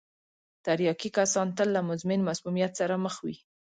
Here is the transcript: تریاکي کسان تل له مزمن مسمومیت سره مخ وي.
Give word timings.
تریاکي 0.65 1.09
کسان 1.17 1.47
تل 1.57 1.69
له 1.75 1.81
مزمن 1.89 2.19
مسمومیت 2.29 2.71
سره 2.79 2.95
مخ 3.05 3.15
وي. 3.25 3.35